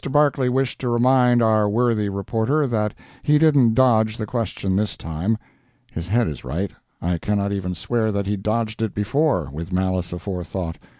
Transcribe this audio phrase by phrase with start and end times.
[0.11, 5.37] Barclay wished to remind our worthy reporter that he didn't dodge the question this time.
[5.91, 6.71] [His head is right.
[6.99, 10.79] I cannot even swear that he dodged it before, with malice aforethought.